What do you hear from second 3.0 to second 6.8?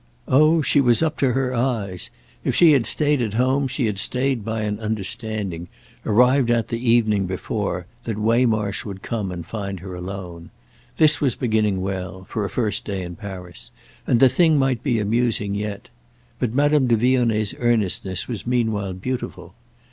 at home she had stayed by an understanding, arrived at